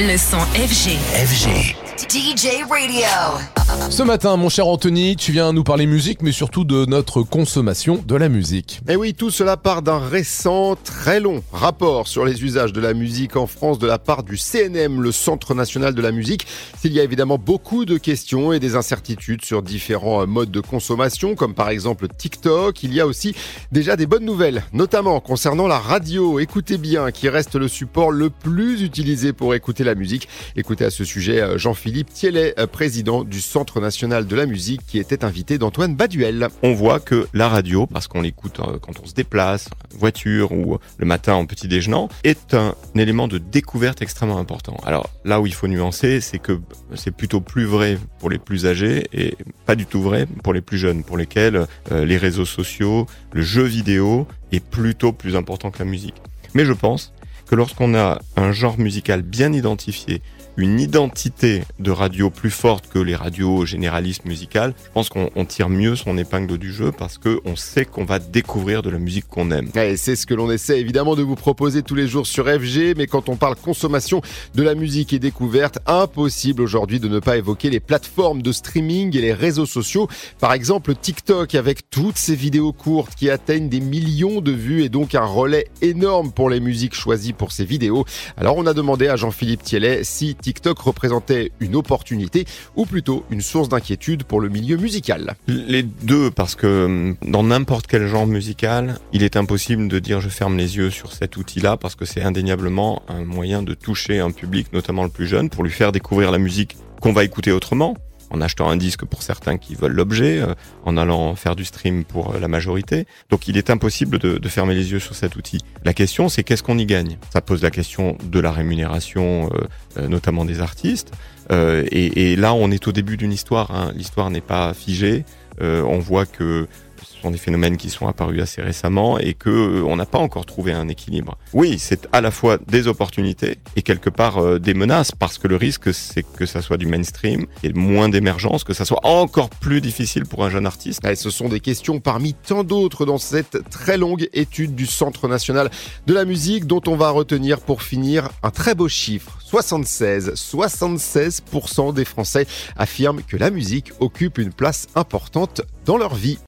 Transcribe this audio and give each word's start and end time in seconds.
Le 0.00 0.16
son 0.16 0.38
FG. 0.54 0.96
FG. 1.26 1.74
DJ 2.08 2.62
Radio. 2.70 3.67
Ce 3.90 4.02
matin, 4.02 4.36
mon 4.36 4.48
cher 4.48 4.66
Anthony, 4.66 5.16
tu 5.16 5.32
viens 5.32 5.52
nous 5.52 5.64
parler 5.64 5.86
musique, 5.86 6.22
mais 6.22 6.30
surtout 6.30 6.64
de 6.64 6.84
notre 6.84 7.22
consommation 7.22 8.04
de 8.06 8.16
la 8.16 8.28
musique. 8.28 8.80
Et 8.88 8.96
oui, 8.96 9.14
tout 9.14 9.30
cela 9.30 9.56
part 9.56 9.82
d'un 9.82 9.98
récent, 9.98 10.76
très 10.76 11.20
long 11.20 11.42
rapport 11.52 12.06
sur 12.06 12.24
les 12.24 12.44
usages 12.44 12.72
de 12.72 12.80
la 12.80 12.92
musique 12.92 13.34
en 13.34 13.46
France 13.46 13.78
de 13.78 13.86
la 13.86 13.98
part 13.98 14.22
du 14.22 14.36
CNM, 14.36 15.00
le 15.00 15.10
Centre 15.10 15.54
national 15.54 15.94
de 15.94 16.02
la 16.02 16.12
musique. 16.12 16.46
S'il 16.78 16.92
y 16.92 17.00
a 17.00 17.02
évidemment 17.02 17.38
beaucoup 17.38 17.86
de 17.86 17.96
questions 17.96 18.52
et 18.52 18.60
des 18.60 18.76
incertitudes 18.76 19.44
sur 19.44 19.62
différents 19.62 20.26
modes 20.26 20.50
de 20.50 20.60
consommation, 20.60 21.34
comme 21.34 21.54
par 21.54 21.70
exemple 21.70 22.08
TikTok, 22.08 22.82
il 22.82 22.92
y 22.94 23.00
a 23.00 23.06
aussi 23.06 23.34
déjà 23.72 23.96
des 23.96 24.06
bonnes 24.06 24.26
nouvelles, 24.26 24.64
notamment 24.72 25.18
concernant 25.20 25.66
la 25.66 25.78
radio. 25.78 26.38
Écoutez 26.38 26.78
bien, 26.78 27.10
qui 27.10 27.28
reste 27.28 27.56
le 27.56 27.68
support 27.68 28.10
le 28.10 28.28
plus 28.30 28.82
utilisé 28.82 29.32
pour 29.32 29.54
écouter 29.54 29.82
la 29.82 29.94
musique. 29.94 30.28
Écoutez 30.56 30.84
à 30.84 30.90
ce 30.90 31.04
sujet 31.04 31.58
Jean-Philippe 31.58 32.12
Thielet, 32.12 32.54
président 32.70 33.24
du 33.24 33.40
Centre 33.40 33.67
national 33.76 34.26
de 34.26 34.36
la 34.36 34.46
musique, 34.46 34.80
qui 34.86 34.98
était 34.98 35.24
invité 35.24 35.58
d'Antoine 35.58 35.94
Baduel. 35.94 36.48
On 36.62 36.72
voit 36.72 37.00
que 37.00 37.28
la 37.34 37.48
radio, 37.48 37.86
parce 37.86 38.08
qu'on 38.08 38.20
l'écoute 38.20 38.60
euh, 38.60 38.78
quand 38.80 39.00
on 39.02 39.06
se 39.06 39.14
déplace, 39.14 39.68
voiture 39.94 40.52
ou 40.52 40.78
le 40.96 41.06
matin 41.06 41.34
en 41.34 41.46
petit 41.46 41.68
déjeunant, 41.68 42.08
est 42.24 42.54
un 42.54 42.74
élément 42.94 43.28
de 43.28 43.38
découverte 43.38 44.02
extrêmement 44.02 44.38
important. 44.38 44.76
Alors 44.84 45.10
là 45.24 45.40
où 45.40 45.46
il 45.46 45.54
faut 45.54 45.68
nuancer, 45.68 46.20
c'est 46.20 46.38
que 46.38 46.58
c'est 46.94 47.14
plutôt 47.14 47.40
plus 47.40 47.64
vrai 47.64 47.98
pour 48.18 48.30
les 48.30 48.38
plus 48.38 48.66
âgés 48.66 49.06
et 49.12 49.36
pas 49.66 49.74
du 49.74 49.86
tout 49.86 50.02
vrai 50.02 50.26
pour 50.42 50.52
les 50.52 50.60
plus 50.60 50.78
jeunes, 50.78 51.04
pour 51.04 51.16
lesquels 51.16 51.66
euh, 51.92 52.04
les 52.04 52.16
réseaux 52.16 52.46
sociaux, 52.46 53.06
le 53.32 53.42
jeu 53.42 53.64
vidéo 53.64 54.26
est 54.52 54.64
plutôt 54.64 55.12
plus 55.12 55.36
important 55.36 55.70
que 55.70 55.78
la 55.78 55.84
musique. 55.84 56.16
Mais 56.54 56.64
je 56.64 56.72
pense 56.72 57.12
que 57.48 57.54
lorsqu'on 57.54 57.94
a 57.94 58.20
un 58.36 58.52
genre 58.52 58.78
musical 58.78 59.22
bien 59.22 59.52
identifié, 59.52 60.20
une 60.58 60.80
identité 60.80 61.62
de 61.78 61.92
radio 61.92 62.30
plus 62.30 62.50
forte 62.50 62.88
que 62.88 62.98
les 62.98 63.14
radios 63.14 63.64
généralistes 63.64 64.24
musicales, 64.24 64.74
je 64.86 64.90
pense 64.92 65.08
qu'on 65.08 65.44
tire 65.44 65.68
mieux 65.68 65.94
son 65.94 66.18
épingle 66.18 66.58
du 66.58 66.72
jeu 66.72 66.90
parce 66.90 67.16
qu'on 67.16 67.54
sait 67.54 67.84
qu'on 67.84 68.04
va 68.04 68.18
découvrir 68.18 68.82
de 68.82 68.90
la 68.90 68.98
musique 68.98 69.28
qu'on 69.28 69.52
aime. 69.52 69.70
Et 69.76 69.96
c'est 69.96 70.16
ce 70.16 70.26
que 70.26 70.34
l'on 70.34 70.50
essaie 70.50 70.80
évidemment 70.80 71.14
de 71.14 71.22
vous 71.22 71.36
proposer 71.36 71.82
tous 71.82 71.94
les 71.94 72.08
jours 72.08 72.26
sur 72.26 72.46
FG, 72.48 72.96
mais 72.96 73.06
quand 73.06 73.28
on 73.28 73.36
parle 73.36 73.54
consommation 73.54 74.20
de 74.56 74.62
la 74.64 74.74
musique 74.74 75.12
et 75.12 75.20
découverte, 75.20 75.78
impossible 75.86 76.60
aujourd'hui 76.60 76.98
de 76.98 77.08
ne 77.08 77.20
pas 77.20 77.36
évoquer 77.36 77.70
les 77.70 77.80
plateformes 77.80 78.42
de 78.42 78.50
streaming 78.50 79.16
et 79.16 79.20
les 79.20 79.32
réseaux 79.32 79.66
sociaux. 79.66 80.08
Par 80.40 80.52
exemple 80.52 80.96
TikTok 80.96 81.54
avec 81.54 81.88
toutes 81.88 82.18
ces 82.18 82.34
vidéos 82.34 82.72
courtes 82.72 83.14
qui 83.14 83.30
atteignent 83.30 83.68
des 83.68 83.80
millions 83.80 84.40
de 84.40 84.50
vues 84.50 84.82
et 84.82 84.88
donc 84.88 85.14
un 85.14 85.24
relais 85.24 85.68
énorme 85.82 86.32
pour 86.32 86.50
les 86.50 86.58
musiques 86.58 86.94
choisies 86.96 87.32
pour 87.38 87.52
ces 87.52 87.64
vidéos. 87.64 88.04
Alors 88.36 88.58
on 88.58 88.66
a 88.66 88.74
demandé 88.74 89.08
à 89.08 89.16
Jean-Philippe 89.16 89.62
Thielet 89.62 90.04
si 90.04 90.34
TikTok 90.34 90.78
représentait 90.78 91.52
une 91.60 91.76
opportunité 91.76 92.44
ou 92.76 92.84
plutôt 92.84 93.24
une 93.30 93.40
source 93.40 93.70
d'inquiétude 93.70 94.24
pour 94.24 94.40
le 94.40 94.50
milieu 94.50 94.76
musical 94.76 95.36
Les 95.46 95.82
deux, 95.82 96.30
parce 96.30 96.54
que 96.54 96.84
hum, 96.84 97.16
dans 97.22 97.42
n'importe 97.42 97.86
quel 97.86 98.06
genre 98.06 98.26
musical, 98.26 98.98
il 99.12 99.22
est 99.22 99.36
impossible 99.36 99.88
de 99.88 99.98
dire 99.98 100.20
je 100.20 100.28
ferme 100.28 100.58
les 100.58 100.76
yeux 100.76 100.90
sur 100.90 101.12
cet 101.12 101.36
outil-là 101.36 101.76
parce 101.76 101.94
que 101.94 102.04
c'est 102.04 102.22
indéniablement 102.22 103.02
un 103.08 103.24
moyen 103.24 103.62
de 103.62 103.74
toucher 103.74 104.18
un 104.18 104.30
public, 104.30 104.72
notamment 104.72 105.04
le 105.04 105.10
plus 105.10 105.26
jeune, 105.26 105.48
pour 105.48 105.64
lui 105.64 105.70
faire 105.70 105.92
découvrir 105.92 106.30
la 106.30 106.38
musique 106.38 106.76
qu'on 107.00 107.12
va 107.12 107.24
écouter 107.24 107.52
autrement 107.52 107.96
en 108.30 108.40
achetant 108.40 108.68
un 108.68 108.76
disque 108.76 109.04
pour 109.04 109.22
certains 109.22 109.56
qui 109.56 109.74
veulent 109.74 109.92
l'objet, 109.92 110.40
euh, 110.40 110.54
en 110.84 110.96
allant 110.96 111.34
faire 111.34 111.56
du 111.56 111.64
stream 111.64 112.04
pour 112.04 112.34
euh, 112.34 112.40
la 112.40 112.48
majorité. 112.48 113.06
Donc 113.30 113.48
il 113.48 113.56
est 113.56 113.70
impossible 113.70 114.18
de, 114.18 114.48
fermer 114.48 114.74
les 114.74 114.92
yeux 114.92 114.98
sur 114.98 115.14
cet 115.14 115.36
outil. 115.36 115.60
La 115.84 115.92
question, 115.92 116.28
c'est 116.28 116.42
qu'est-ce 116.42 116.62
qu'on 116.62 116.78
y 116.78 116.86
gagne? 116.86 117.18
Ça 117.32 117.40
pose 117.40 117.62
la 117.62 117.70
question 117.70 118.16
de 118.24 118.40
la 118.40 118.50
rémunération, 118.50 119.50
euh, 119.98 120.08
notamment 120.08 120.44
des 120.44 120.60
artistes. 120.60 121.12
Et, 121.50 122.32
et, 122.32 122.36
là, 122.36 122.52
on 122.52 122.70
est 122.70 122.88
au 122.88 122.92
début 122.92 123.16
d'une 123.16 123.32
histoire. 123.32 123.70
Hein. 123.70 123.92
L'histoire 123.94 124.28
n'est 124.28 124.42
pas 124.42 124.74
figée. 124.74 125.24
on 125.60 125.98
voit 125.98 126.26
que 126.26 126.68
ce 127.04 127.20
sont 127.20 127.30
des 127.30 127.38
phénomènes 127.38 127.76
qui 127.76 127.90
sont 127.90 128.06
apparus 128.06 128.40
assez 128.42 128.62
récemment 128.62 129.18
et 129.18 129.34
que 129.34 129.50
euh, 129.50 129.84
on 129.84 129.96
n'a 129.96 130.06
pas 130.06 130.18
encore 130.18 130.46
trouvé 130.46 130.72
un 130.72 130.88
équilibre. 130.88 131.36
Oui, 131.52 131.78
c'est 131.78 132.08
à 132.12 132.20
la 132.20 132.30
fois 132.30 132.58
des 132.66 132.86
opportunités 132.86 133.58
et 133.76 133.82
quelque 133.82 134.10
part 134.10 134.38
euh, 134.38 134.58
des 134.58 134.74
menaces 134.74 135.12
parce 135.12 135.38
que 135.38 135.48
le 135.48 135.56
risque 135.56 135.92
c'est 135.92 136.22
que 136.22 136.46
ça 136.46 136.62
soit 136.62 136.76
du 136.76 136.86
mainstream 136.86 137.46
et 137.62 137.72
moins 137.72 138.08
d'émergence, 138.08 138.64
que 138.64 138.74
ça 138.74 138.84
soit 138.84 139.04
encore 139.04 139.50
plus 139.50 139.80
difficile 139.80 140.26
pour 140.26 140.44
un 140.44 140.50
jeune 140.50 140.66
artiste. 140.66 141.04
Et 141.06 141.16
ce 141.16 141.30
sont 141.30 141.48
des 141.48 141.60
questions 141.60 142.00
parmi 142.00 142.34
tant 142.34 142.64
d'autres 142.64 143.06
dans 143.06 143.18
cette 143.18 143.68
très 143.70 143.96
longue 143.96 144.28
étude 144.32 144.74
du 144.74 144.86
Centre 144.86 145.28
national 145.28 145.70
de 146.06 146.14
la 146.14 146.24
musique 146.24 146.66
dont 146.66 146.82
on 146.86 146.96
va 146.96 147.10
retenir 147.10 147.60
pour 147.60 147.82
finir 147.82 148.30
un 148.42 148.50
très 148.50 148.74
beau 148.74 148.88
chiffre. 148.88 149.38
76, 149.48 150.34
76% 150.34 151.94
des 151.94 152.04
Français 152.04 152.46
affirment 152.76 153.22
que 153.22 153.36
la 153.36 153.50
musique 153.50 153.92
occupe 153.98 154.36
une 154.36 154.52
place 154.52 154.88
importante 154.94 155.62
dans 155.86 155.96
leur 155.96 156.14
vie. 156.14 156.36